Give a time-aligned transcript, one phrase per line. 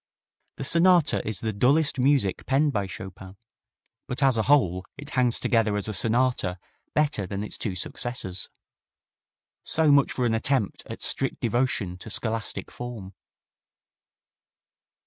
[0.55, 3.37] The sonata is the dullest music penned by Chopin,
[4.07, 6.57] but as a whole it hangs together as a sonata
[6.95, 8.49] better than its two successors.
[9.61, 13.13] So much for an attempt at strict devotion to scholastic form.